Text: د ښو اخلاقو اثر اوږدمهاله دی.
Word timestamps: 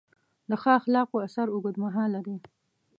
د 0.49 0.51
ښو 0.61 0.69
اخلاقو 0.79 1.23
اثر 1.27 1.47
اوږدمهاله 1.51 2.19
دی. 2.27 2.37